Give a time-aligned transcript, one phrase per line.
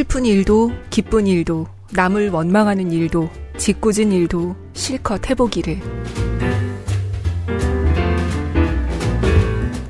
[0.00, 3.28] 슬픈 일도 기쁜 일도 남을 원망하는 일도
[3.58, 5.78] 짓궂은 일도 실컷 해보기를.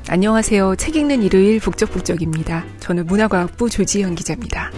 [0.09, 0.75] 안녕하세요.
[0.75, 2.65] 책 읽는 일요일 북적북적입니다.
[2.81, 4.69] 저는 문화과학부 조지현 기자입니다.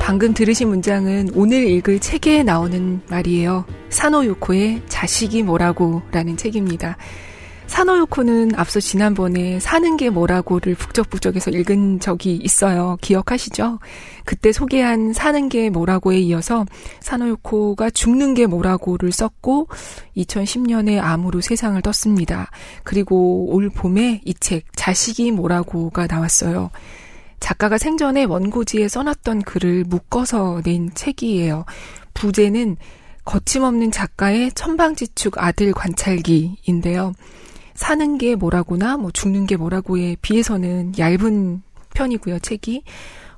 [0.00, 3.64] 방금 들으신 문장은 오늘 읽을 책에 나오는 말이에요.
[3.88, 6.96] 사노요코의 자식이 뭐라고 라는 책입니다.
[7.68, 12.96] 사노요코는 앞서 지난번에 사는 게 뭐라고를 북적북적에서 읽은 적이 있어요.
[13.00, 13.78] 기억하시죠?
[14.24, 16.64] 그때 소개한 사는 게 뭐라고에 이어서
[17.00, 19.68] 사노요코가 죽는 게 뭐라고를 썼고
[20.16, 22.50] 2010년에 암으로 세상을 떴습니다.
[22.82, 26.70] 그리고 올 봄에 이 책 자식이 뭐라고가 나왔어요.
[27.40, 31.64] 작가가 생전에 원고지에 써놨던 글을 묶어서 낸 책이에요.
[32.14, 32.76] 부제는
[33.24, 37.12] 거침없는 작가의 천방지축 아들 관찰기인데요.
[37.78, 41.62] 사는 게 뭐라고나 뭐 죽는 게 뭐라고에 비해서는 얇은
[41.94, 42.82] 편이고요, 책이.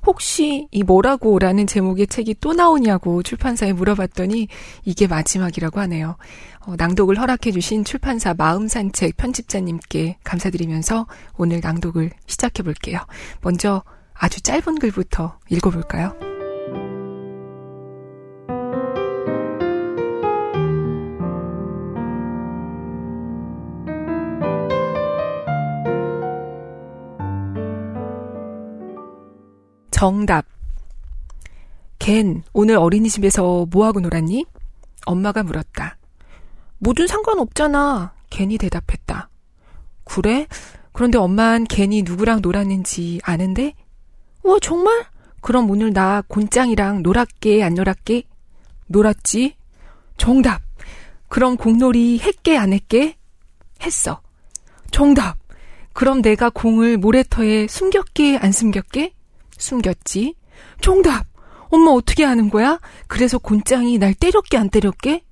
[0.03, 4.47] 혹시 이 뭐라고라는 제목의 책이 또 나오냐고 출판사에 물어봤더니
[4.83, 6.15] 이게 마지막이라고 하네요.
[6.61, 11.05] 어, 낭독을 허락해 주신 출판사 마음산책 편집자님께 감사드리면서
[11.37, 12.99] 오늘 낭독을 시작해 볼게요.
[13.41, 13.83] 먼저
[14.15, 16.30] 아주 짧은 글부터 읽어볼까요?
[30.01, 30.47] 정답.
[31.99, 34.47] 걘 오늘 어린이집에서 뭐하고 놀았니?
[35.05, 35.95] 엄마가 물었다.
[36.79, 38.11] 뭐든 상관없잖아.
[38.31, 39.29] 걘이 대답했다.
[40.03, 40.47] 그래?
[40.91, 43.75] 그런데 엄만 걘이 누구랑 놀았는지 아는데?
[44.41, 45.05] 와, 정말?
[45.39, 48.23] 그럼 오늘 나 곤짱이랑 놀았게, 안 놀았게?
[48.87, 49.55] 놀았지?
[50.17, 50.63] 정답!
[51.27, 53.17] 그럼 공놀이 했게, 안 했게?
[53.83, 54.19] 했어.
[54.89, 55.37] 정답!
[55.93, 59.13] 그럼 내가 공을 모래터에 숨겼게, 안 숨겼게?
[59.61, 60.35] 숨겼지.
[60.81, 61.25] 정답!
[61.69, 62.79] 엄마 어떻게 아는 거야?
[63.07, 65.23] 그래서 곤짱이 날 때렸게 안 때렸게?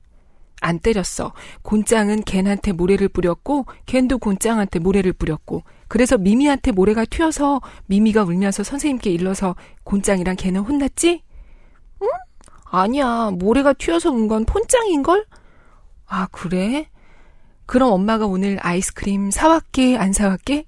[0.61, 1.33] 안 때렸어.
[1.61, 9.09] 곤짱은 걘한테 모래를 뿌렸고 걘도 곤짱한테 모래를 뿌렸고 그래서 미미한테 모래가 튀어서 미미가 울면서 선생님께
[9.09, 11.23] 일러서 곤짱이랑 걔는 혼났지?
[12.01, 12.07] 응?
[12.65, 13.31] 아니야.
[13.31, 15.25] 모래가 튀어서 온건 폰짱인걸?
[16.07, 16.89] 아, 그래?
[17.65, 20.65] 그럼 엄마가 오늘 아이스크림 사왔게, 안 사왔게?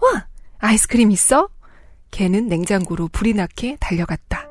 [0.00, 0.28] 와!
[0.58, 1.48] 아이스크림 있어?
[2.10, 4.46] 개는 냉장고로 불이 나게 달려갔다.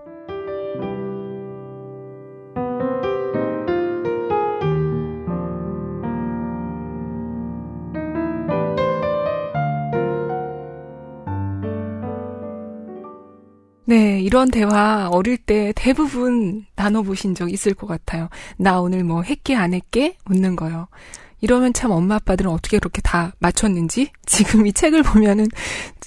[13.87, 18.29] 네, 이런 대화 어릴 때 대부분 나눠보신 적 있을 것 같아요.
[18.57, 20.87] 나 오늘 뭐 했게 안 했게 묻는 거요.
[21.41, 25.47] 이러면 참 엄마 아빠들은 어떻게 그렇게 다 맞췄는지 지금 이 책을 보면은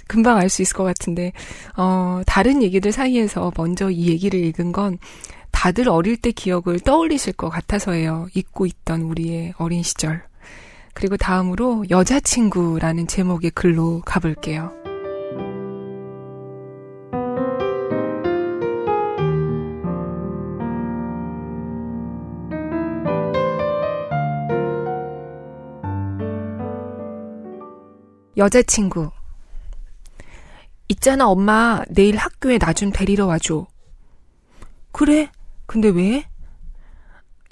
[0.07, 1.33] 금방 알 수 있을 것 같은데
[1.77, 4.99] 어 다른 얘기들 사이에서 먼저 이 얘기를 읽은 건
[5.51, 8.29] 다들 어릴 때 기억을 떠올리실 것 같아서예요.
[8.35, 10.23] 잊고 있던 우리의 어린 시절.
[10.95, 14.73] 그리고 다음으로 여자친구라는 제목의 글로 가볼게요.
[28.39, 29.11] 여자친구.
[30.89, 31.83] 있잖아, 엄마.
[31.91, 33.67] 내일 학교에 나 좀 데리러 와줘.
[34.93, 35.31] 그래?
[35.67, 36.25] 근데 왜?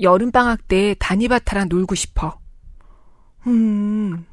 [0.01, 2.39] 여름방학 때 다니바타랑 놀고 싶어.
[3.47, 4.25] 음.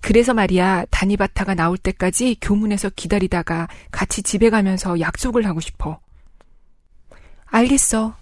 [0.00, 6.00] 그래서 말이야, 다니바타가 나올 때까지 교문에서 기다리다가 같이 집에 가면서 약속을 하고 싶어.
[7.46, 8.14] 알겠어.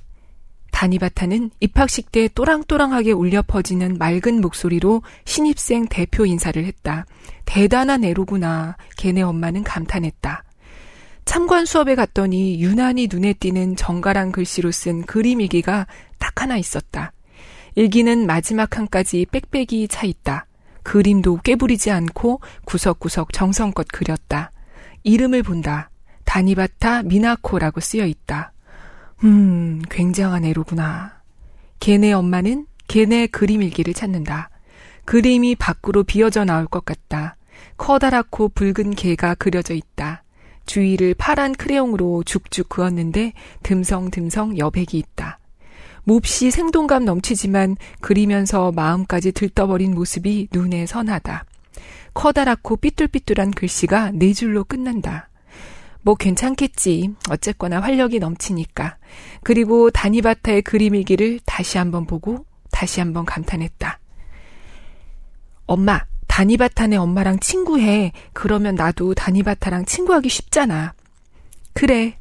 [0.82, 7.06] 다니바타는 입학식 때 또랑또랑하게 울려 퍼지는 맑은 목소리로 신입생 대표 인사를 했다.
[7.44, 8.76] 대단한 애로구나.
[8.96, 10.42] 걔네 엄마는 감탄했다.
[11.24, 15.86] 참관 수업에 갔더니 유난히 눈에 띄는 정갈한 글씨로 쓴 그림 일기가
[16.18, 17.12] 딱 하나 있었다.
[17.76, 20.46] 일기는 마지막 칸까지 빽빽이 차 있다.
[20.82, 24.50] 그림도 꾀부리지 않고 구석구석 정성껏 그렸다.
[25.04, 25.90] 이름을 본다.
[26.24, 28.51] 다니바타 미나코라고 쓰여 있다.
[29.24, 31.20] 음, 굉장한 애로구나.
[31.80, 34.50] 걔네 엄마는 걔네 그림 일기를 찾는다.
[35.04, 37.36] 그림이 밖으로 비어져 나올 것 같다.
[37.76, 40.22] 커다랗고 붉은 개가 그려져 있다.
[40.66, 43.32] 주위를 파란 크레용으로 죽죽 그었는데
[43.62, 45.38] 듬성듬성 여백이 있다.
[46.04, 51.44] 몹시 생동감 넘치지만 그리면서 마음까지 들떠버린 모습이 눈에 선하다.
[52.14, 55.28] 커다랗고 삐뚤삐뚤한 글씨가 네 줄로 끝난다.
[56.02, 57.14] 뭐 괜찮겠지.
[57.30, 58.96] 어쨌거나 활력이 넘치니까.
[59.42, 63.98] 그리고 다니바타의 그림 일기를 다시 한번 보고 다시 한번 감탄했다.
[65.66, 68.12] 엄마, 다니바타네 엄마랑 친구해.
[68.32, 70.94] 그러면 나도 다니바타랑 친구하기 쉽잖아.
[71.72, 72.18] 그래.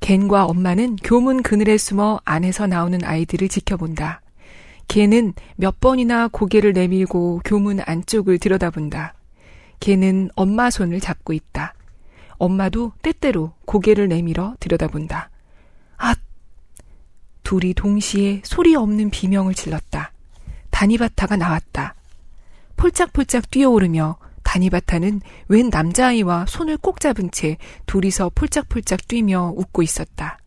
[0.00, 4.22] 겐과 엄마는 교문 그늘에 숨어 안에서 나오는 아이들을 지켜본다.
[4.88, 9.14] 개는 몇 번이나 고개를 내밀고 교문 안쪽을 들여다본다.
[9.78, 11.74] 개는 엄마 손을 잡고 있다.
[12.40, 15.30] 엄마도 때때로 고개를 내밀어 들여다본다.
[15.98, 16.14] 아!
[17.42, 20.12] 둘이 동시에 소리 없는 비명을 질렀다.
[20.70, 21.94] 다니바타가 나왔다.
[22.76, 30.38] 폴짝폴짝 뛰어오르며 다니바타는 웬 남자아이와 손을 꼭 잡은 채 둘이서 폴짝폴짝 뛰며 웃고 있었다.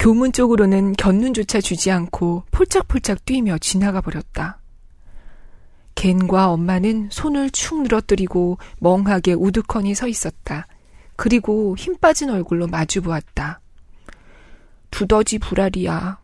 [0.00, 4.58] 교문 쪽으로는 곁눈조차 주지 않고 폴짝폴짝 뛰며 지나가 버렸다.
[5.94, 10.66] 겐과 엄마는 손을 축 늘어뜨리고 멍하게 우두커니 서 있었다.
[11.20, 13.60] 그리고 힘 빠진 얼굴로 마주 보았다.
[14.90, 16.18] 두더지 불알이야.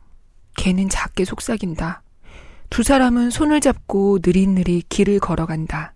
[0.56, 2.00] 개는 작게 속삭인다.
[2.70, 5.92] 두 사람은 손을 잡고 느릿느릿 길을 걸어간다.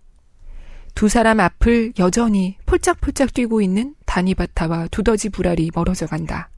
[0.93, 6.51] 두 사람 앞을 여전히 폴짝폴짝 뛰고 있는 다니바타와 두더지 불알이 멀어져 간다.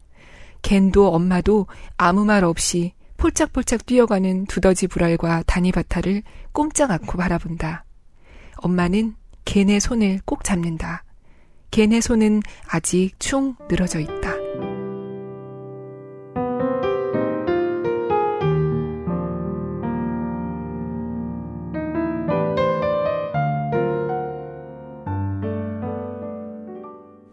[0.64, 7.86] 겐도 엄마도 아무 말 없이 폴짝폴짝 뛰어가는 두더지 불알과 다니바타를 꼼짝 않고 바라본다.
[8.58, 9.16] 엄마는
[9.46, 11.06] 겐의 손을 꼭 잡는다.
[11.74, 14.36] 겐의 손은 아직 충 늘어져 있다.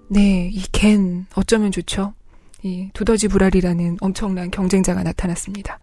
[0.08, 2.14] 네, 이겐 어쩌면 좋죠.
[2.62, 5.78] 이 두더지 불알이라는 엄청난 경쟁자가 나타났습니다.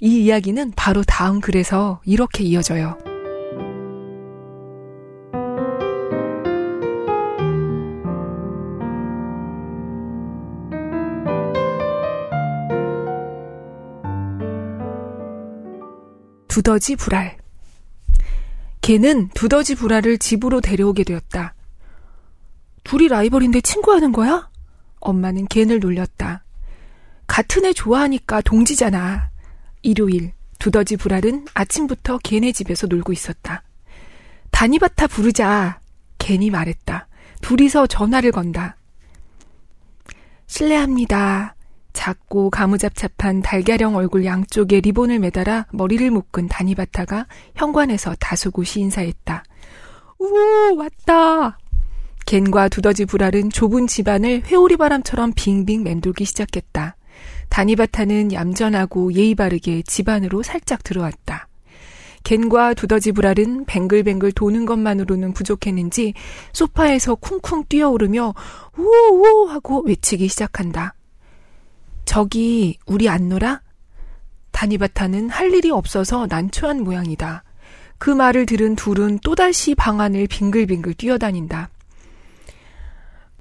[0.00, 2.96] 이 이야기는 바로 다음 글에서 이렇게 이어져요.
[16.56, 17.36] 두더지 불알.
[18.80, 21.54] 개는 두더지 불알을 집으로 데려오게 되었다.
[22.82, 24.48] 둘이 라이벌인데 친구하는 거야?
[25.00, 26.44] 엄마는 겐을 놀렸다.
[27.26, 29.28] 같은 애 좋아하니까 동지잖아.
[29.82, 33.62] 일요일, 두더지 불알은 아침부터 겐의 집에서 놀고 있었다.
[34.50, 35.80] 다니바타 부르자.
[36.16, 37.06] 겐이 말했다.
[37.42, 38.78] 둘이서 전화를 건다.
[40.46, 41.55] 실례합니다.
[41.96, 47.26] 작고 가무잡잡한 달걀형 얼굴 양쪽에 리본을 매달아 머리를 묶은 다니바타가
[47.56, 49.42] 현관에서 다소곳이 인사했다.
[50.18, 51.58] 우, 왔다.
[52.26, 56.96] 겐과 두더지 불알은 좁은 집안을 회오리 바람처럼 빙빙 맴돌기 시작했다.
[57.48, 61.48] 다니바타는 얌전하고 예의 바르게 집안으로 살짝 들어왔다.
[62.24, 66.12] 겐과 두더지 불알은 뱅글뱅글 도는 것만으로는 부족했는지
[66.52, 68.34] 소파에서 쿵쿵 뛰어오르며
[68.76, 70.95] 우우 하고 외치기 시작한다.
[72.06, 73.60] 저기 우리 안 놀아?
[74.52, 77.44] 다니바타는 할 일이 없어서 난초한 모양이다.
[77.98, 81.68] 그 말을 들은 둘은 또다시 방 안을 빙글빙글 뛰어다닌다.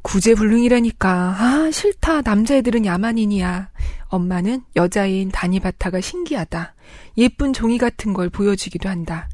[0.01, 1.09] 구제불능이라니까.
[1.09, 2.21] 아, 싫다.
[2.21, 3.69] 남자애들은 야만인이야.
[4.07, 6.75] 엄마는 여자인 다니바타가 신기하다.
[7.17, 9.29] 예쁜 종이 같은 걸 보여주기도 한다.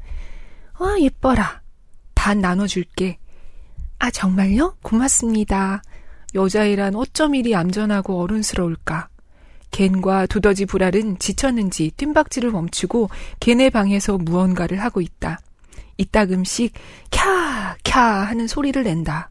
[0.78, 1.60] 와, 예뻐라.
[2.14, 3.18] 반 나눠줄게.
[3.98, 4.76] 아, 정말요?
[4.82, 5.82] 고맙습니다.
[6.34, 9.08] 여자애란 어쩜 이리 얌전하고 어른스러울까.
[9.72, 13.10] 겐과 두더지 불알은 지쳤는지 뜀박질을 멈추고
[13.40, 15.40] 겐의 방에서 무언가를 하고 있다.
[15.96, 16.74] 이따금씩
[17.10, 19.30] 캬, 캬 하는 소리를 낸다.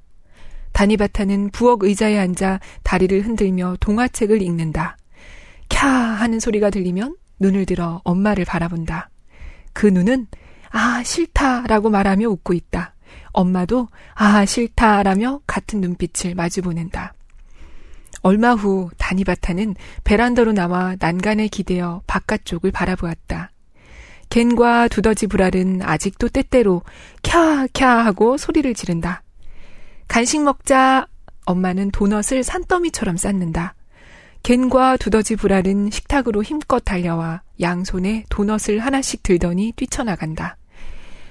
[0.73, 4.97] 다니바타는 부엌 의자에 앉아 다리를 흔들며 동화책을 읽는다.
[5.69, 9.09] 캬 하는 소리가 들리면 눈을 들어 엄마를 바라본다.
[9.73, 10.27] 그 눈은
[10.69, 12.95] 아 싫다 라고 말하며 웃고 있다.
[13.31, 17.13] 엄마도 아 싫다 라며 같은 눈빛을 마주보낸다.
[18.21, 23.51] 얼마 후 다니바타는 베란다로 나와 난간에 기대어 바깥쪽을 바라보았다.
[24.29, 26.83] 겐과 두더지 불알은 아직도 때때로
[27.23, 29.23] 캬캬 하고 소리를 지른다.
[30.07, 31.07] 간식 먹자.
[31.45, 33.75] 엄마는 도넛을 산더미처럼 쌓는다.
[34.43, 40.57] 겐과 두더지 불알은 식탁으로 힘껏 달려와 양손에 도넛을 하나씩 들더니 뛰쳐나간다.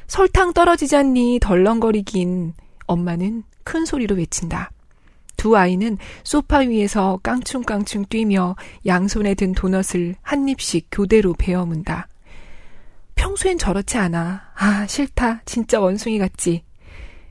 [0.06, 2.54] 설탕 떨어지잖니 덜렁거리긴
[2.86, 4.70] 엄마는 큰 소리로 외친다.
[5.40, 12.08] 두 아이는 소파 위에서 깡충깡충 뛰며 양손에 든 도넛을 한 입씩 교대로 베어 문다.
[13.14, 14.42] 평소엔 저렇지 않아.
[14.54, 15.40] 아, 싫다.
[15.46, 16.62] 진짜 원숭이 같지.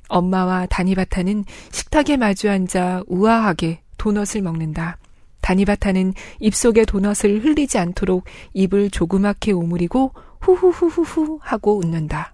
[0.08, 4.98] 엄마와 다니바타는 식탁에 마주 앉아 우아하게 도넛을 먹는다.
[5.42, 8.24] 다니바타는 입속에 도넛을 흘리지 않도록
[8.56, 12.34] 입을 조그맣게 오므리고 후후후후후 하고 웃는다.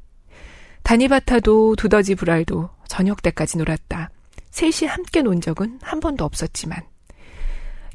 [0.84, 4.12] 다니바타도 두더지 불알도 저녁 때까지 놀았다.
[4.55, 6.81] 셋이 함께 논 적은 한 번도 없었지만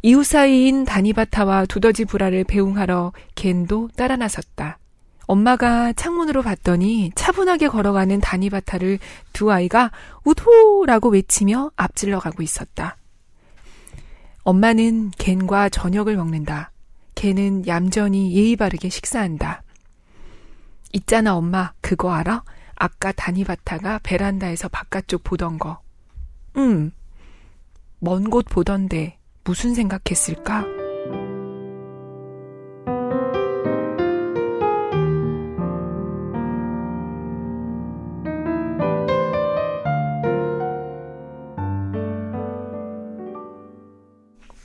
[0.03, 4.79] 이웃 사이인 다니바타와 두더지 불알을 배웅하러 겐도 따라 나섰다.
[5.27, 8.99] 엄마가 창문으로 봤더니 차분하게 걸어가는 다니바타를
[9.33, 9.91] 두 아이가
[10.25, 12.99] 우토라고 외치며 앞질러 가고 있었다.
[14.43, 16.73] 엄마는 겐과 저녁을 먹는다.
[17.15, 19.63] 겐은 얌전히 예의 바르게 식사한다.
[20.93, 21.73] 있잖아, 엄마.
[21.81, 22.43] 그거 알아?
[22.75, 25.81] 아까 다니바타가 베란다에서 바깥쪽 보던 거.
[26.61, 26.93] 응.
[28.01, 30.67] 먼 곳 보던데 무슨 생각했을까?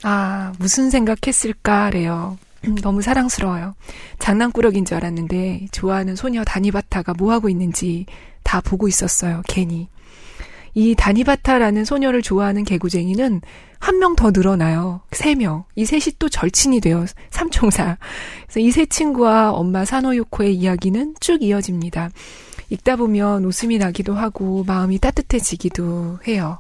[0.04, 2.38] 아, 무슨 생각했을까래요.
[2.82, 3.76] 너무 사랑스러워요.
[4.20, 8.06] 장난꾸러기인 줄 알았는데 좋아하는 소녀 다니바타가 뭐 하고 있는지
[8.44, 9.42] 다 보고 있었어요.
[9.48, 9.88] 괜히.
[10.76, 13.42] 이 다니바타라는 소녀를 좋아하는 개구쟁이는
[13.80, 15.02] 한 명 더 늘어나요.
[15.12, 15.64] 세 명.
[15.76, 17.06] 이 셋이 또 절친이 돼요.
[17.32, 17.98] 삼총사.
[18.46, 22.10] 그래서 이 세 친구와 엄마 사노요코의 이야기는 쭉 이어집니다.
[22.72, 26.60] 읽다 보면 웃음이 나기도 하고 마음이 따뜻해지기도 해요.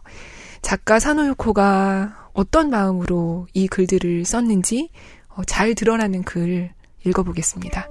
[0.61, 4.89] 작가 사노요코가 어떤 마음으로 이 글들을 썼는지
[5.29, 6.71] 어, 잘 드러나는 글
[7.05, 7.89] 읽어보겠습니다.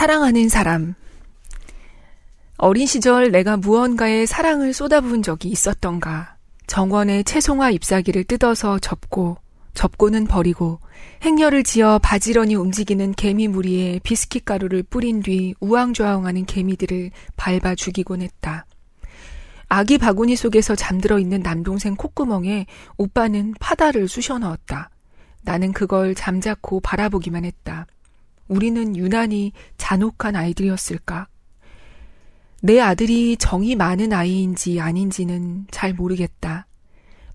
[0.00, 0.94] 사랑하는 사람.
[2.56, 6.36] 어린 시절 내가 무언가에 사랑을 쏟아부은 적이 있었던가.
[6.66, 9.36] 정원의 채송화 잎사귀를 뜯어서 접고
[9.74, 10.80] 접고는 버리고
[11.22, 18.64] 행렬을 지어 바지런히 움직이는 개미 무리에 비스킷 가루를 뿌린 뒤 우왕좌왕하는 개미들을 밟아 죽이곤 했다.
[19.68, 22.64] 아기 바구니 속에서 잠들어 있는 남동생 콧구멍에
[22.96, 24.88] 오빠는 파다를 쑤셔 넣었다.
[25.42, 27.86] 나는 그걸 잠자코 바라보기만 했다.
[28.50, 31.28] 우리는 유난히 잔혹한 아이들이었을까?
[32.62, 36.66] 내 아들이 정이 많은 아이인지 아닌지는 잘 모르겠다.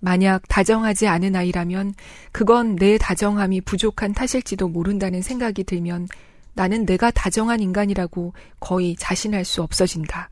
[0.01, 1.95] 만약 다정하지 않은 아이라면
[2.31, 6.07] 그건 내 다정함이 부족한 탓일지도 모른다는 생각이 들면
[6.53, 10.29] 나는 내가 다정한 인간이라고 거의 자신할 수 없어진다.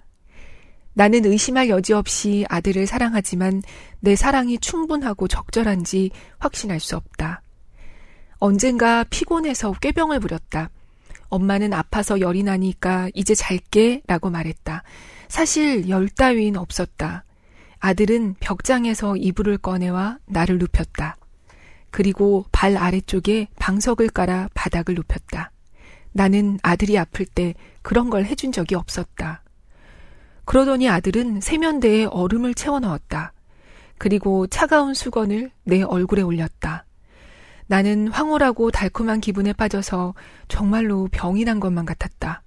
[0.93, 3.63] 나는 의심할 여지 없이 아들을 사랑하지만
[4.01, 7.42] 내 사랑이 충분하고 적절한지 확신할 수 없다.
[8.43, 10.69] 언젠가 피곤해서 꾀병을 부렸다.
[11.29, 14.83] 엄마는 아파서 열이 나니까 이제 잘게 라고 말했다.
[15.29, 17.23] 사실 열 따윈 없었다.
[17.79, 21.15] 아들은 벽장에서 이불을 꺼내와 나를 눕혔다.
[21.89, 25.51] 그리고 발 아래쪽에 방석을 깔아 바닥을 눕혔다.
[26.11, 29.41] 나는 아들이 아플 때 그런 걸 해준 적이 없었다.
[30.43, 33.31] 그러더니 아들은 세면대에 얼음을 채워 넣었다.
[33.97, 36.83] 그리고 차가운 수건을 내 얼굴에 올렸다.
[37.67, 40.13] 나는 황홀하고 달콤한 기분에 빠져서
[40.47, 42.43] 정말로 병이 난 것만 같았다.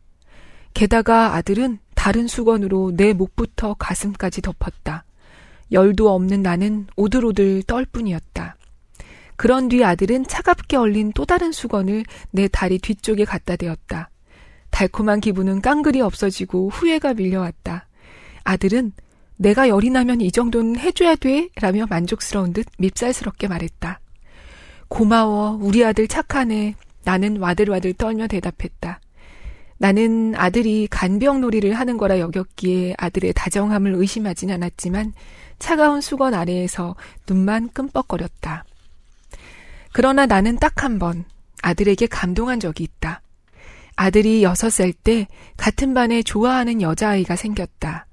[0.75, 5.05] 게다가 아들은 다른 수건으로 내 목부터 가슴까지 덮었다.
[5.73, 8.57] 열도 없는 나는 오들오들 떨 뿐이었다.
[9.37, 14.11] 그런 뒤 아들은 차갑게 얼린 또 다른 수건을 내 다리 뒤쪽에 갖다 대었다.
[14.71, 17.89] 달콤한 기분은 깡그리 없어지고 후회가 밀려왔다.
[18.45, 18.93] 아들은
[19.37, 21.49] 내가 열이 나면 이 정도는 해줘야 돼?
[21.57, 24.01] 라며 만족스러운 듯 밉살스럽게 말했다.
[24.89, 26.75] 고마워, 우리 아들 착하네.
[27.05, 29.01] 나는 와들와들 떨며 대답했다.
[29.79, 35.13] 나는 아들이 간병놀이를 하는 거라 여겼기에 아들의 다정함을 의심하진 않았지만
[35.59, 36.97] 차가운 수건 아래에서
[37.29, 38.65] 눈만 끔뻑거렸다.
[39.93, 41.25] 그러나 나는 딱 한 번
[41.63, 43.21] 아들에게 감동한 적이 있다.
[43.97, 45.27] 아들이 여섯 살 때
[45.57, 48.07] 같은 반에 좋아하는 여자아이가 생겼다.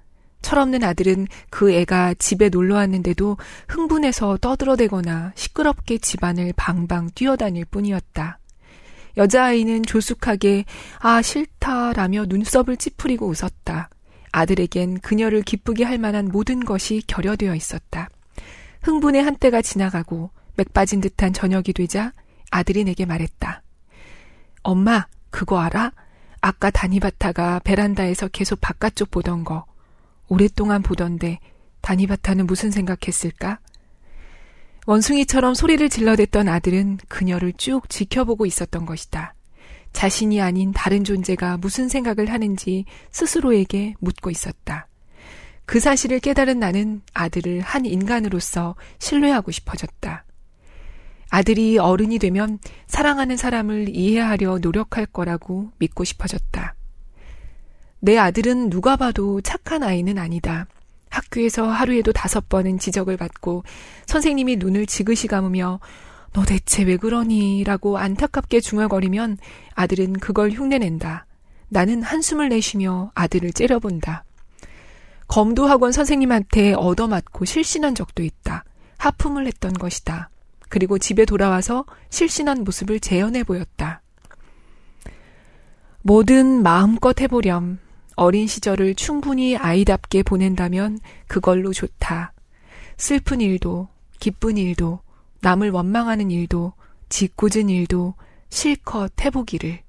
[0.43, 8.37] 철없는 아들은 그 애가 집에 놀러 왔는데도 흥분해서 떠들어대거나 시끄럽게 집안을 방방 뛰어다닐 뿐이었다.
[9.17, 10.65] 여자아이는 조숙하게
[10.99, 13.89] 아 싫다라며 눈썹을 찌푸리고 웃었다.
[14.31, 18.09] 아들에겐 그녀를 기쁘게 할 만한 모든 것이 결여되어 있었다.
[18.83, 22.13] 흥분의 한때가 지나가고 맥 빠진 듯한 저녁이 되자
[22.51, 23.61] 아들이 내게 말했다.
[24.63, 25.91] 엄마, 그거 알아?
[26.41, 29.65] 아까 다니바타가 베란다에서 계속 바깥쪽 보던 거.
[30.27, 31.39] 오랫동안 보던데
[31.81, 33.59] 다니바타는 무슨 생각했을까?
[34.85, 39.33] 원숭이처럼 소리를 질러댔던 아들은 그녀를 쭉 지켜보고 있었던 것이다.
[39.93, 44.87] 자신이 아닌 다른 존재가 무슨 생각을 하는지 스스로에게 묻고 있었다.
[45.65, 50.25] 그 사실을 깨달은 나는 아들을 한 인간으로서 신뢰하고 싶어졌다.
[51.29, 56.75] 아들이 어른이 되면 사랑하는 사람을 이해하려 노력할 거라고 믿고 싶어졌다.
[58.05, 60.67] 내 아들은 누가 봐도 착한 아이는 아니다.
[61.09, 63.63] 학교에서 하루에도 다섯 번은 지적을 받고
[64.07, 65.79] 선생님이 눈을 지그시 감으며
[66.33, 67.63] 너 대체 왜 그러니?
[67.63, 69.37] 라고 안타깝게 중얼거리면
[69.75, 71.25] 아들은 그걸 흉내낸다.
[71.69, 74.25] 나는 한숨을 내쉬며 아들을 째려본다.
[75.29, 78.65] 검도학원 선생님한테 얻어맞고 실신한 적도 있다.
[78.97, 80.29] 하품을 했던 것이다.
[80.67, 84.01] 그리고 집에 돌아와서 실신한 모습을 재현해 보였다.
[86.01, 87.79] 뭐든 마음껏 해보렴.
[88.15, 92.33] 어린 시절을 충분히 아이답게 보낸다면 그걸로 좋다.
[92.97, 93.87] 슬픈 일도,
[94.19, 94.99] 기쁜 일도,
[95.41, 96.73] 남을 원망하는 일도,
[97.09, 98.15] 짓궂은 일도
[98.49, 99.79] 실컷 해보기를.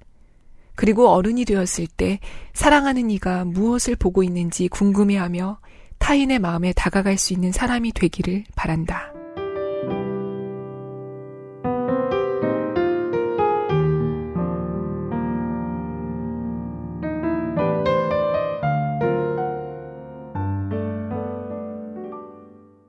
[0.74, 2.18] 그리고 어른이 되었을 때
[2.52, 5.60] 사랑하는 이가 무엇을 보고 있는지 궁금해하며
[5.98, 9.13] 타인의 마음에 다가갈 수 있는 사람이 되기를 바란다.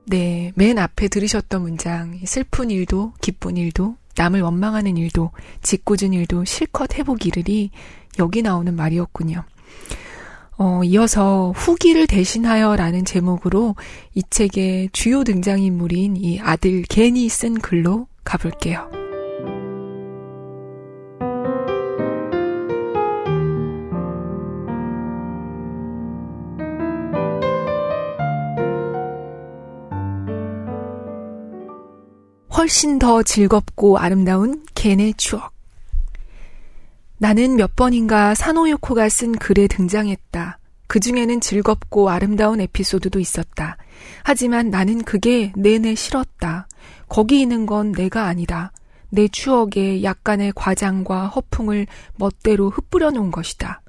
[0.08, 5.32] 네, 맨 앞에 들으셨던 문장, 슬픈 일도, 기쁜 일도, 남을 원망하는 일도,
[5.62, 7.70] 짓궂은 일도 실컷 해보기를이
[8.20, 9.42] 여기 나오는 말이었군요.
[10.58, 13.74] 어, 이어서 후기를 대신하여 라는 제목으로
[14.14, 19.05] 이 책의 주요 등장인물인 이 아들 겐이 쓴 글로 가볼게요.
[32.66, 35.52] 훨씬 더 즐겁고 아름다운 겐의 추억.
[37.16, 40.58] 나는 몇 번인가 사노요코가 쓴 글에 등장했다.
[40.88, 43.76] 그 중에는 즐겁고 아름다운 에피소드도 있었다.
[44.24, 46.66] 하지만 나는 그게 내내 싫었다.
[47.08, 48.72] 거기 있는 건 내가 아니다.
[49.10, 53.80] 내 추억에 약간의 과장과 허풍을 멋대로 흩뿌려 놓은 것이다.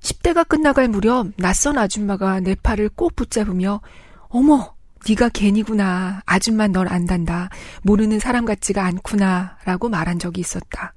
[0.00, 3.82] 10대가 끝나갈 무렵 낯선 아줌마가 내 팔을 꼭 붙잡으며
[4.28, 4.73] 어머
[5.08, 6.22] 네가 괜히구나.
[6.24, 7.50] 아줌마 널 안단다.
[7.82, 9.58] 모르는 사람 같지가 않구나.
[9.64, 10.94] 라고 말한 적이 있었다.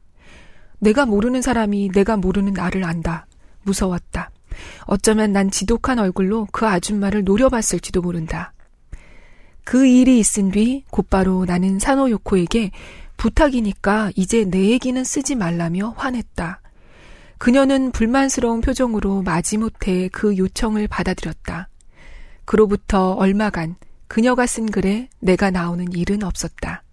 [0.80, 3.28] 내가 모르는 사람이 내가 모르는 나를 안다.
[3.64, 4.32] 무서웠다.
[4.86, 8.54] 어쩌면 난 지독한 얼굴로 그 아줌마를 노려봤을지도 모른다.
[9.64, 12.72] 그 일이 있은 뒤 곧바로 나는 사노요코에게
[13.18, 16.62] 부탁이니까 이제 내 얘기는 쓰지 말라며 화냈다.
[17.38, 21.68] 그녀는 불만스러운 표정으로 마지못해 그 요청을 받아들였다.
[22.46, 23.76] 그로부터 얼마간
[24.08, 26.84] 그녀가 쓴 글에 내가 나오는 일은 없었다.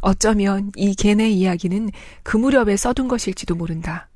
[0.00, 1.90] 어쩌면 이 겐의 이야기는
[2.22, 4.08] 그 무렵에 써둔 것일지도 모른다.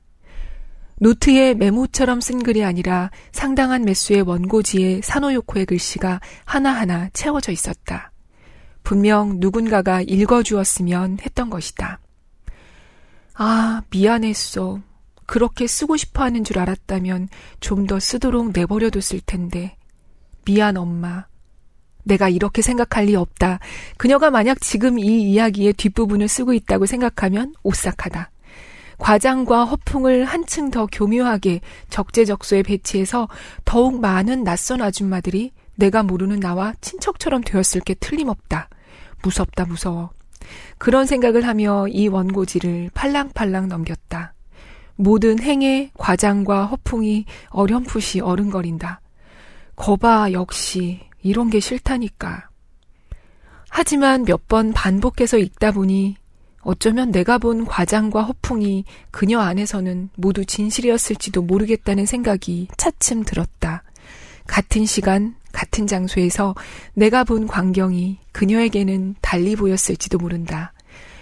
[1.00, 8.12] 노트에 메모처럼 쓴 글이 아니라 상당한 매수의 원고지에 사노요코의 글씨가 하나하나 채워져 있었다.
[8.82, 12.00] 분명 누군가가 읽어주었으면 했던 것이다.
[13.34, 14.80] 아, 미안했어.
[15.26, 17.28] 그렇게 쓰고 싶어 하는 줄 알았다면
[17.60, 19.76] 좀 더 쓰도록 내버려뒀을 텐데.
[20.44, 21.26] 미안, 엄마.
[22.08, 23.60] 내가 이렇게 생각할 리 없다.
[23.96, 28.30] 그녀가 만약 지금 이 이야기의 뒷부분을 쓰고 있다고 생각하면 오싹하다.
[28.98, 33.28] 과장과 허풍을 한층 더 교묘하게 적재적소에 배치해서
[33.64, 38.68] 더욱 많은 낯선 아줌마들이 내가 모르는 나와 친척처럼 되었을 게 틀림없다.
[39.22, 40.10] 무섭다, 무서워.
[40.78, 44.34] 그런 생각을 하며 이 원고지를 팔랑팔랑 넘겼다.
[44.96, 49.00] 모든 행의 과장과 허풍이 어렴풋이 어른거린다.
[49.76, 52.48] 거봐, 역시 이런 게 싫다니까.
[53.70, 56.16] 하지만 몇 번 반복해서 읽다 보니
[56.62, 63.82] 어쩌면 내가 본 과장과 허풍이 그녀 안에서는 모두 진실이었을지도 모르겠다는 생각이 차츰 들었다.
[64.46, 66.54] 같은 시간, 같은 장소에서
[66.94, 70.72] 내가 본 광경이 그녀에게는 달리 보였을지도 모른다.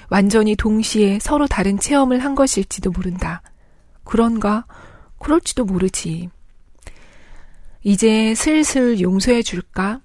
[0.09, 3.43] 완전히 동시에 서로 다른 체험을 한 것일지도 모른다.
[4.05, 4.67] 그런가?
[5.19, 6.31] 그럴지도 모르지.
[7.89, 10.01] 이제 슬슬 용서해 줄까?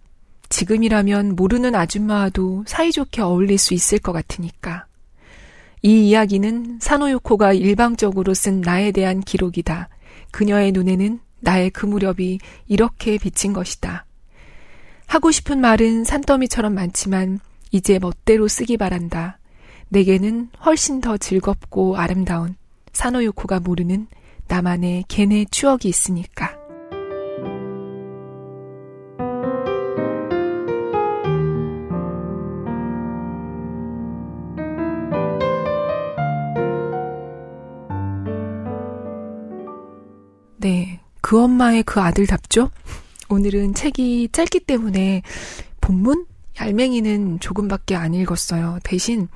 [0.50, 4.86] 지금이라면 모르는 아줌마와도 사이좋게 어울릴 수 있을 것 같으니까.
[5.82, 9.90] 이 이야기는 사노요코가 일방적으로 쓴 나에 대한 기록이다.
[10.30, 14.06] 그녀의 눈에는 나의 그 무렵이 이렇게 비친 것이다.
[15.08, 17.40] 하고 싶은 말은 산더미처럼 많지만
[17.72, 19.40] 이제 멋대로 쓰기 바란다.
[19.90, 22.54] 내게는 훨씬 더 즐겁고 아름다운
[22.94, 24.06] 사노요코가 모르는
[24.48, 26.61] 나만의 걔네 추억이 있으니까.
[41.32, 42.72] 그 엄마의 그 아들답죠?
[43.30, 45.22] 오늘은 책이 짧기 때문에
[45.80, 46.26] 본문?
[46.60, 48.80] 얄맹이는 조금밖에 안 읽었어요.
[48.84, 49.30] 대신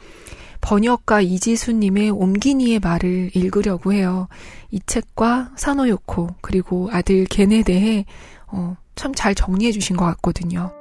[0.59, 4.27] 번역가 이지수님의 옴기니의 말을 읽으려고 해요.
[4.71, 8.05] 이 책과 사노요코, 그리고 아들 겐에 대해
[8.47, 10.73] 어, 참 잘 정리해 주신 것 같거든요.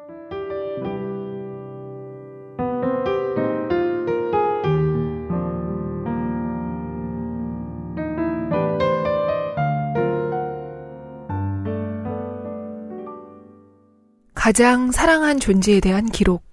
[14.45, 16.45] 가장 사랑한 존재에 대한 기록.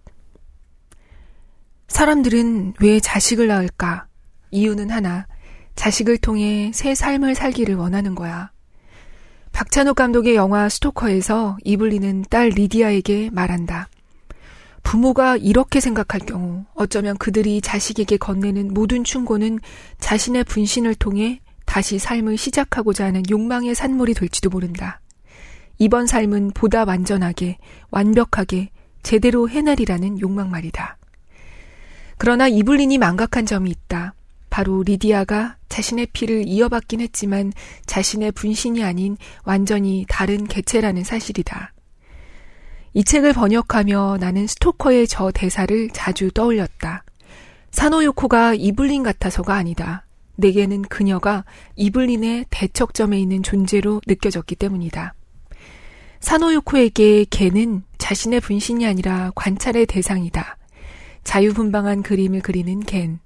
[1.90, 4.08] 사람들은 왜 자식을 낳을까?
[4.50, 5.28] 이유는 하나.
[5.76, 8.50] 자식을 통해 새 삶을 살기를 원하는 거야.
[9.52, 13.90] 박찬욱 감독의 영화 스토커에서 이블리는 딸 리디아에게 말한다.
[14.84, 19.60] 부모가 이렇게 생각할 경우 어쩌면 그들이 자식에게 건네는 모든 충고는
[20.00, 25.02] 자신의 분신을 통해 다시 삶을 시작하고자 하는 욕망의 산물이 될지도 모른다.
[25.82, 27.58] 이번 삶은 보다 완전하게,
[27.90, 28.70] 완벽하게,
[29.02, 31.00] 제대로 해내리라는 욕망 말이다.
[32.20, 34.14] 그러나 이블린이 망각한 점이 있다.
[34.52, 37.52] 바로 리디아가 자신의 피를 이어받긴 했지만
[37.88, 41.74] 자신의 분신이 아닌 완전히 다른 개체라는 사실이다.
[42.94, 47.04] 이 책을 번역하며 나는 스토커의 저 대사를 자주 떠올렸다.
[47.72, 50.06] 사노요코가 이블린 같아서가 아니다.
[50.36, 51.44] 내게는 그녀가
[51.76, 55.16] 이블린의 대척점에 있는 존재로 느껴졌기 때문이다.
[56.22, 60.58] 사노요코에게 개는 자신의 분신이 아니라 관찰의 대상이다.
[61.24, 63.20] 자유분방한 그림을 그리는 겐,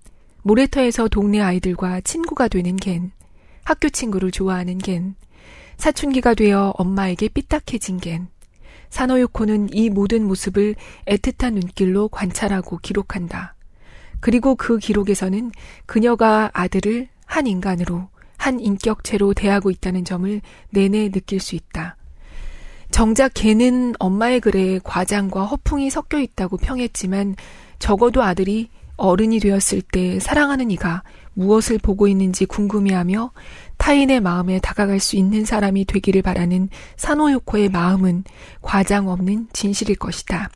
[0.43, 3.11] 모래터에서 동네 아이들과 친구가 되는 겐,
[3.63, 5.15] 학교 친구를 좋아하는 겐,
[5.77, 8.27] 사춘기가 되어 엄마에게 삐딱해진 겐,
[8.89, 13.55] 사노요코는 이 모든 모습을 애틋한 눈길로 관찰하고 기록한다.
[14.21, 15.51] 그리고 그 기록에서는
[15.85, 21.97] 그녀가 아들을 한 인간으로, 한 인격체로 대하고 있다는 점을 내내 느낄 수 있다.
[22.91, 27.35] 정작 걔는 엄마의 글에 과장과 허풍이 섞여 있다고 평했지만
[27.79, 33.31] 적어도 아들이 어른이 되었을 때 사랑하는 이가 무엇을 보고 있는지 궁금해하며
[33.77, 38.23] 타인의 마음에 다가갈 수 있는 사람이 되기를 바라는 사노요코의 마음은
[38.61, 40.49] 과장 없는 진실일 것이다.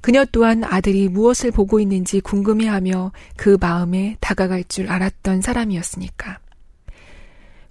[0.00, 6.41] 그녀 또한 아들이 무엇을 보고 있는지 궁금해하며 그 마음에 다가갈 줄 알았던 사람이었으니까.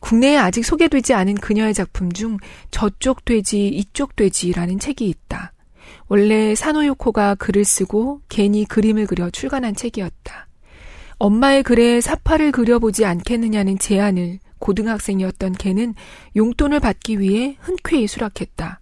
[0.02, 2.38] 국내에 아직 소개되지 않은 그녀의 작품 중
[2.72, 5.54] 저쪽 돼지, 이쪽 돼지라는 책이 있다.
[6.08, 10.48] 원래 사노요코가 글을 쓰고 괜히 그림을 그려 출간한 책이었다.
[11.18, 15.94] 엄마의 글에 사파를 그려보지 않겠느냐는 제안을 고등학생이었던 걔는
[16.36, 18.80] 용돈을 받기 위해 흔쾌히 수락했다.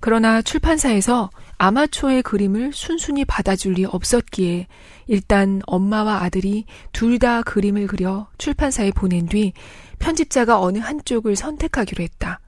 [0.00, 4.66] 그러나 출판사에서 아마추어의 그림을 순순히 받아줄 리 없었기에
[5.06, 9.54] 일단 엄마와 아들이 둘 다 그림을 그려 출판사에 보낸 뒤
[9.98, 12.40] 편집자가 어느 한쪽을 선택하기로 했다.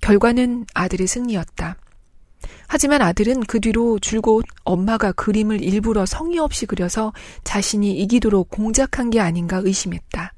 [0.00, 1.76] 결과는 아들의 승리였다.
[2.66, 7.12] 하지만 아들은 그 뒤로 줄곧 엄마가 그림을 일부러 성의 없이 그려서
[7.44, 10.32] 자신이 이기도록 공작한 게 아닌가 의심했다.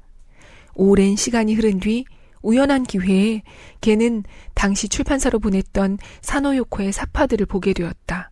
[0.75, 2.05] 오랜 시간이 흐른 뒤
[2.45, 3.41] 우연한 기회에
[3.81, 8.29] 걔는 당시 출판사로 보냈던 사노요코의 사파들을 보게 되었다.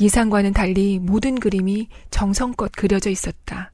[0.00, 3.72] 예상과는 달리 모든 그림이 정성껏 그려져 있었다.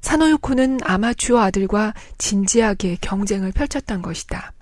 [0.00, 4.52] 사노요코는 아마추어 아들과 진지하게 경쟁을 펼쳤던 것이다.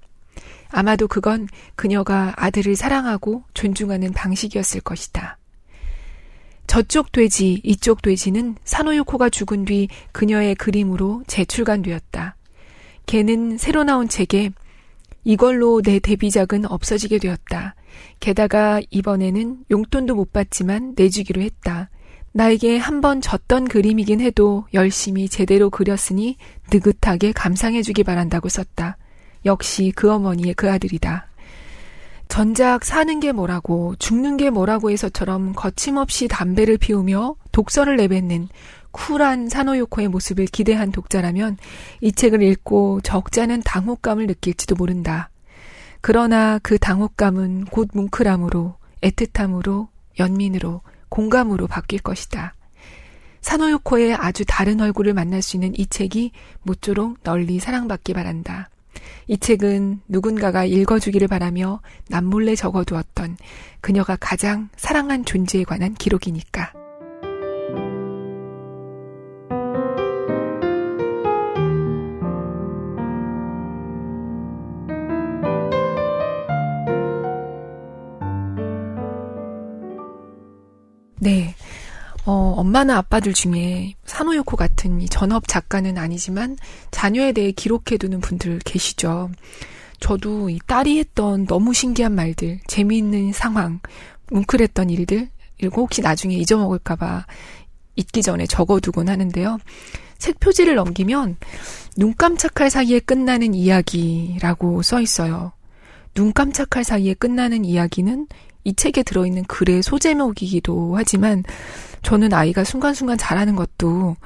[0.71, 5.39] 아마도 그건 그녀가 아들을 사랑하고 존중하는 방식이었을 것이다.
[6.67, 12.37] 저쪽 돼지, 이쪽 돼지는 사노유코가 죽은 뒤 그녀의 그림으로 재출간되었다.
[13.07, 14.51] 걔는 새로 나온 책에
[15.25, 17.75] 이걸로 내 데뷔작은 없어지게 되었다.
[18.21, 21.91] 게다가 이번에는 용돈도 못 받지만 내주기로 했다.
[22.33, 26.37] 나에게 한 번 졌던 그림이긴 해도 열심히 제대로 그렸으니
[26.73, 28.97] 느긋하게 감상해주기 바란다고 썼다.
[29.45, 31.27] 역시 그 어머니의 그 아들이다.
[32.29, 38.49] 전작 사는 게 뭐라고 죽는 게 뭐라고 해서처럼 거침없이 담배를 피우며 독서를 내뱉는
[38.93, 41.57] 쿨한 사노요코의 모습을 기대한 독자라면
[42.01, 45.31] 이 책을 읽고 적잖은 당혹감을 느낄지도 모른다.
[46.01, 52.55] 그러나 그 당혹감은 곧 뭉클함으로, 애틋함으로, 연민으로, 공감으로 바뀔 것이다.
[53.43, 58.69] 사노요코의 아주 다른 얼굴을 만날 수 있는 이 책이 모쪼록 널리 사랑받기 바란다.
[59.29, 63.37] 이 책은 누군가가 읽어주기를 바라며 남몰래 적어두었던
[63.81, 66.80] 그녀가 가장 사랑한 존재에 관한 기록이니까.
[82.61, 86.59] 엄마나 아빠들 중에 사노요코 같은 이 전업 작가는 아니지만
[86.91, 89.31] 자녀에 대해 기록해두는 분들 계시죠.
[89.99, 93.81] 저도 이 딸이 했던 너무 신기한 말들, 재미있는 상황,
[94.31, 95.31] 뭉클했던 일들,
[95.63, 97.25] 이거 혹시 나중에 잊어먹을까봐
[97.97, 99.57] 잊기 전에 적어두곤 하는데요.
[100.19, 101.39] 책 표지를 넘기면
[101.97, 105.53] 눈 깜짝할 사이에 끝나는 이야기라고 써 있어요.
[106.13, 108.27] 눈 깜짝할 사이에 끝나는 이야기는
[108.65, 111.45] 이 책에 들어있는 글의 소제목이기도 하지만
[112.03, 114.17] 저는 아이가 순간순간 잘하는 것도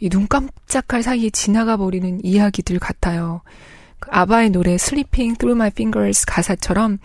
[0.00, 3.42] 이 눈 깜짝할 사이에 지나가 버리는 이야기들 같아요.
[3.98, 6.98] 그 아바의 노래 Sleeping Through My Fingers 가사처럼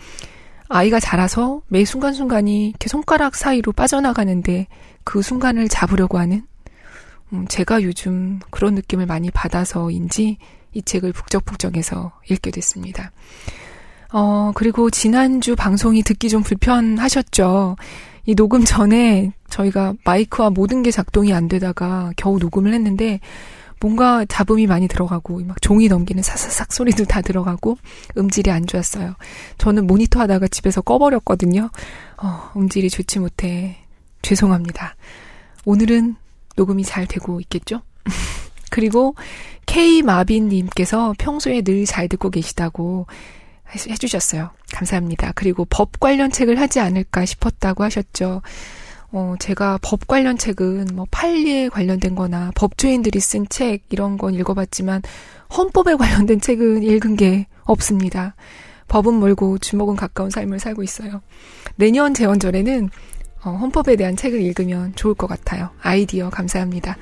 [0.68, 4.66] 아이가 자라서 매 순간순간이 이렇게 손가락 사이로 빠져나가는데
[5.04, 6.46] 그 순간을 잡으려고 하는
[7.32, 10.38] 음, 제가 요즘 그런 느낌을 많이 받아서인지
[10.72, 13.12] 이 책을 북적북적해서 읽게 됐습니다.
[14.12, 17.76] 어, 그리고 지난주 방송이 듣기 좀 불편하셨죠?
[18.24, 23.20] 이 녹음 전에 저희가 마이크와 모든 게 작동이 안 되다가 겨우 녹음을 했는데
[23.80, 27.76] 뭔가 잡음이 많이 들어가고 막 종이 넘기는 사사삭 소리도 다 들어가고
[28.16, 29.14] 음질이 안 좋았어요.
[29.58, 31.70] 저는 모니터 하다가 집에서 꺼버렸거든요.
[32.16, 33.76] 어, 음질이 좋지 못해
[34.22, 34.96] 죄송합니다.
[35.64, 36.16] 오늘은
[36.56, 37.82] 녹음이 잘 되고 있겠죠?
[38.70, 39.14] 그리고
[39.66, 43.06] K 마빈 님께서 평소에 늘 잘 듣고 계시다고
[43.74, 44.50] 해주셨어요.
[44.72, 45.32] 감사합니다.
[45.34, 48.42] 그리고 법 관련 책을 하지 않을까 싶었다고 하셨죠.
[49.12, 55.02] 어, 제가 법 관련 책은 뭐 판리에 관련된 거나 법조인들이 쓴 책 이런 건 읽어봤지만
[55.56, 58.34] 헌법에 관련된 책은 읽은 게 없습니다.
[58.88, 61.22] 법은 멀고 주먹은 가까운 삶을 살고 있어요.
[61.76, 62.90] 내년 재원절에는
[63.44, 65.70] 어, 헌법에 대한 책을 읽으면 좋을 것 같아요.
[65.80, 66.96] 아이디어 감사합니다.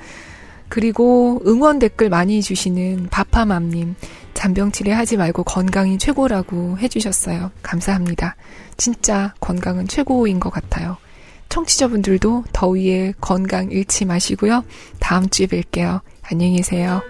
[0.69, 3.95] 그리고 응원 댓글 많이 주시는 바파맘님,
[4.33, 7.51] 잔병 치레 하지 말고 건강이 최고라고 해주셨어요.
[7.61, 8.35] 감사합니다.
[8.77, 10.97] 진짜 건강은 최고인 것 같아요.
[11.49, 14.63] 청취자분들도 더위에 건강 잃지 마시고요.
[14.99, 16.01] 다음 주에 뵐게요.
[16.23, 17.01] 안녕히 계세요.